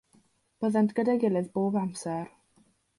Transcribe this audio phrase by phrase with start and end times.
[0.63, 2.29] Byddent gyda'i gilydd bob amser.